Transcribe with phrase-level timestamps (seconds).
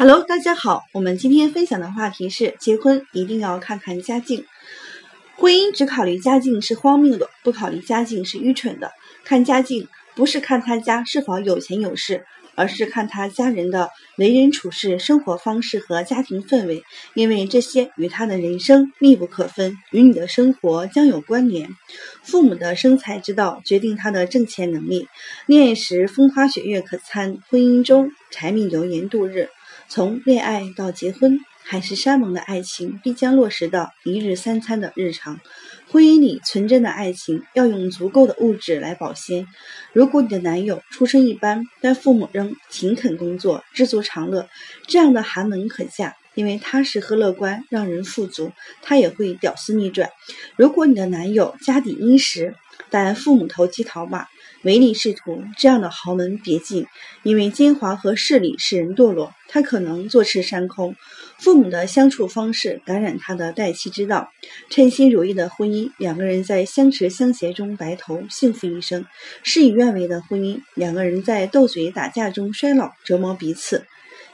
[0.00, 4.46] Hello，大家好，我们今天分享的话题是结婚一定要看看家境。
[5.36, 8.92] 婚姻只考虑家境是荒谬的，不考虑家境是愚蠢的。
[9.24, 12.24] 看家境不是看他家是否有钱有势，
[12.54, 21.68] 而是看他家人的为人处事、生活方式和家庭氛围，因为这些与他的人生密不可分，与你的生活将有关联。
[22.22, 25.08] 父母的生财之道决定他的挣钱能力。
[25.44, 29.50] 恋爱时风花雪月可餐，婚姻中柴米油盐度日。
[29.90, 35.40] 从恋爱到结婚，海誓山盟的爱情必将落实到一日三餐的日常。
[35.90, 39.48] 婚姻里纯真的爱情要用足够的物质来保鲜。
[39.92, 44.48] 如果你的男友出身一般，但父母仍勤恳工作、知足常乐，
[44.86, 50.08] 这样的寒门可嫁，因为踏实和乐观让人富足，他也会屌丝逆转。
[50.54, 52.54] 如果你的男友家底殷实，
[52.90, 54.28] 但父母投机倒把。
[54.62, 56.86] 唯利是图，这样的豪门别进，
[57.22, 59.32] 因为奸猾和势力使人堕落。
[59.48, 60.94] 他可能坐吃山空。
[61.38, 64.30] 父母的相处方式感染他的待妻之道。
[64.68, 69.02] 称心如意的婚姻，两个人在相持相携中白头，幸福一生；
[69.42, 73.86] 事与愿违的婚姻，两个人在斗嘴打架中衰老，折磨彼此。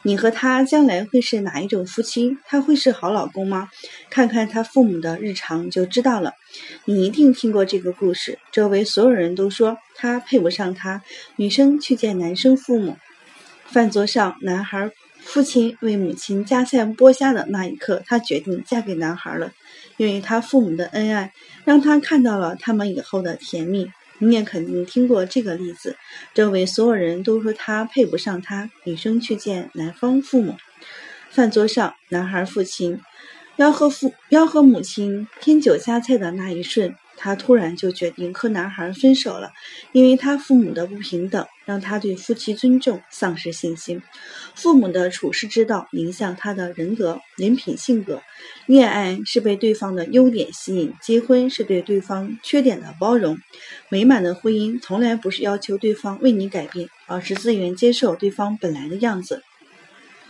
[0.06, 2.38] 你和他将来会是哪一种夫妻？
[2.46, 3.68] 他会是好老公吗？
[4.08, 6.34] 看看他父母的日常就知道了。
[6.84, 11.02] 你一定听过这个故事，周围所有人都说他配不上她。
[11.34, 12.96] 女生去见男生父母，
[13.64, 14.92] 饭桌上，男孩
[15.24, 19.50] 父亲为母亲夹菜剥虾的那一刻，她决定嫁给男孩了，
[19.96, 21.32] 因为他父母的恩爱，
[21.64, 23.90] 让他看到了他们以后的甜蜜。
[24.18, 25.96] 你也肯定听过这个例子，
[26.34, 28.70] 周围所有人都说他配不上她。
[28.84, 30.56] 女生去见男方父母，
[31.30, 33.00] 饭桌上，男孩父亲
[33.56, 36.94] 吆喝父吆喝母亲添酒加菜的那一瞬。
[37.16, 39.52] 他突然就决定和男孩分手了，
[39.92, 44.02] 因为他父母的不平等让他对夫妻尊重丧失信心。
[44.54, 48.22] 父母的处世之道影响他的人格、人品、性格。
[48.66, 53.38] 恋爱是被对方的优点吸引，结婚是对对方缺点的包容。
[53.88, 59.42] 美满的婚姻从来不是要求对方为你改变，而是自愿接受对方本来的样子。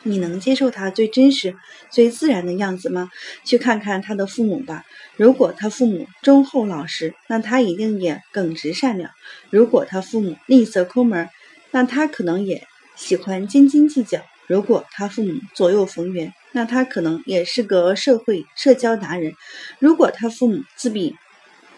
[0.06, 1.54] 你能接受他最真实、
[1.90, 3.10] 最自然的样子吗？
[3.44, 4.84] 去看看他的父母吧。
[5.16, 9.10] 如果他父母忠厚老实，那他一定也耿直善良；
[9.50, 11.28] 如果他父母吝啬抠门，
[11.72, 19.32] 那他可能也喜欢斤斤计较；如果他父母左右逢源，那他可能也是个社会社交达人；
[19.78, 21.16] 如果他父母自闭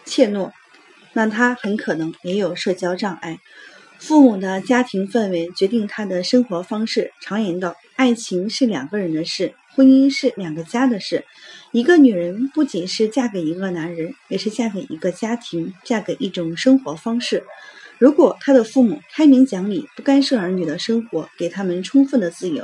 [0.05, 0.51] 怯懦，
[1.13, 3.39] 那他很可能也有社交障碍。
[3.99, 7.11] 父母的家庭氛围决定他的生活方式。
[7.21, 11.25] 常言道：“爱情是两个人的事，婚姻是两个家的事。”
[11.73, 17.43] 一个女人不仅是嫁给一个男人，也是嫁给一个家庭，嫁给一种生活方式。
[17.97, 22.63] 如果她的父母开明讲理，不干涉儿女的生活，给他们充分的自由；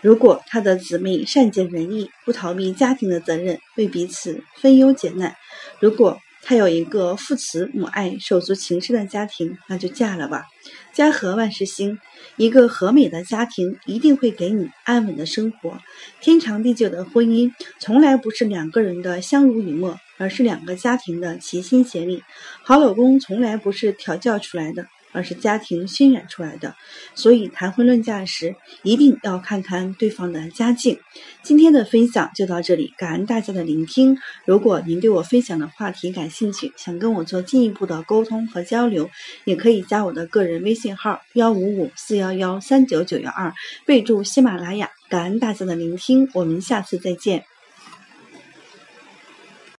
[0.00, 5.32] 如果她的姊妹善解人意，不逃避家庭的责任，为彼此分忧解难；
[5.80, 10.44] 如果她有一个父慈母爱、手足情深的家庭，那就嫁了吧。
[10.92, 11.98] 家和万事兴，
[12.36, 15.78] 一个和美的家庭一定会给你安稳的生活。
[16.20, 17.50] 天长地久的婚姻，
[17.80, 22.22] 从来不是两个人的相濡以沫，而是两个家庭的齐心协力。
[22.62, 24.86] 好老公从来不是调教出来的。
[25.14, 26.74] 而是家庭渲染出来的，
[27.14, 30.98] 所以谈婚论嫁时一定要看看对方的家境。
[31.42, 34.18] 今天的分享就到这里，感恩大家的聆听。
[34.44, 39.08] 如果您对我分享的话题感兴趣，想跟我做进一步的沟通和交流，
[39.44, 43.54] 也可以加我的个人微信号幺五五四幺幺三九九幺二，
[43.86, 44.90] 备注喜马拉雅。
[45.08, 47.44] 感恩大家的聆听，我们下次再见。